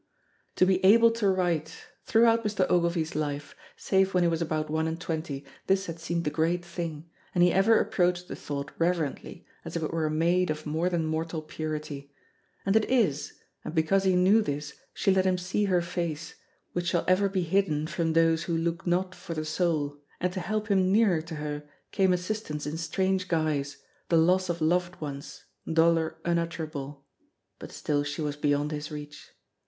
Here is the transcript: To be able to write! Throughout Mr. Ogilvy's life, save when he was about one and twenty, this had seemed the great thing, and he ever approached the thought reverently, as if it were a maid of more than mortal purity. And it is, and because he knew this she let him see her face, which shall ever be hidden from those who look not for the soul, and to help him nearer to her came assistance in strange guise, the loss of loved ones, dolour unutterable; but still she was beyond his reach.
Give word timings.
To 0.55 0.65
be 0.65 0.83
able 0.83 1.11
to 1.11 1.29
write! 1.29 1.75
Throughout 2.05 2.43
Mr. 2.43 2.65
Ogilvy's 2.71 3.13
life, 3.13 3.55
save 3.77 4.15
when 4.15 4.23
he 4.23 4.27
was 4.29 4.41
about 4.41 4.67
one 4.67 4.87
and 4.87 4.99
twenty, 4.99 5.45
this 5.67 5.85
had 5.85 5.99
seemed 5.99 6.23
the 6.23 6.31
great 6.31 6.65
thing, 6.65 7.07
and 7.35 7.43
he 7.43 7.53
ever 7.53 7.79
approached 7.79 8.27
the 8.27 8.35
thought 8.35 8.71
reverently, 8.79 9.45
as 9.63 9.75
if 9.77 9.83
it 9.83 9.93
were 9.93 10.07
a 10.07 10.09
maid 10.09 10.49
of 10.49 10.65
more 10.65 10.89
than 10.89 11.05
mortal 11.05 11.43
purity. 11.43 12.11
And 12.65 12.75
it 12.75 12.89
is, 12.89 13.33
and 13.63 13.75
because 13.75 14.03
he 14.03 14.15
knew 14.15 14.41
this 14.41 14.73
she 14.91 15.13
let 15.13 15.23
him 15.27 15.37
see 15.37 15.65
her 15.65 15.83
face, 15.83 16.33
which 16.73 16.87
shall 16.87 17.05
ever 17.07 17.29
be 17.29 17.43
hidden 17.43 17.85
from 17.85 18.13
those 18.13 18.45
who 18.45 18.57
look 18.57 18.87
not 18.87 19.13
for 19.13 19.35
the 19.35 19.45
soul, 19.45 19.99
and 20.19 20.33
to 20.33 20.39
help 20.39 20.69
him 20.69 20.91
nearer 20.91 21.21
to 21.21 21.35
her 21.35 21.61
came 21.91 22.11
assistance 22.11 22.65
in 22.65 22.75
strange 22.77 23.27
guise, 23.27 23.77
the 24.09 24.17
loss 24.17 24.49
of 24.49 24.61
loved 24.61 24.99
ones, 24.99 25.45
dolour 25.71 26.17
unutterable; 26.25 27.05
but 27.59 27.71
still 27.71 28.03
she 28.03 28.23
was 28.23 28.35
beyond 28.35 28.71
his 28.71 28.91
reach. 28.91 29.33